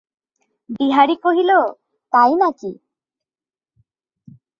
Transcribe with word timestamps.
বিহারী 0.69 1.15
কহিল, 1.15 1.51
তাই 2.13 2.31
না 2.35 2.49
কি। 2.51 2.71